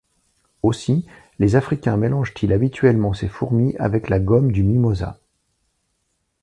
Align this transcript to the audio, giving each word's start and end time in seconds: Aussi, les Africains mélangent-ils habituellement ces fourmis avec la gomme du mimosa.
Aussi, 0.63 1.05
les 1.37 1.55
Africains 1.55 1.95
mélangent-ils 1.95 2.51
habituellement 2.53 3.13
ces 3.13 3.27
fourmis 3.27 3.75
avec 3.77 4.09
la 4.09 4.19
gomme 4.19 4.51
du 4.51 4.63
mimosa. 4.63 5.19